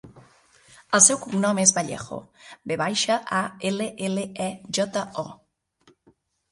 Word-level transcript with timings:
El 0.97 1.03
seu 1.07 1.19
cognom 1.25 1.61
és 1.65 1.73
Vallejo: 1.75 2.19
ve 2.73 2.79
baixa, 2.85 3.19
a, 3.41 3.43
ela, 3.73 3.93
ela, 4.09 4.27
e, 4.49 4.53
jota, 4.81 5.07
o. 5.27 6.13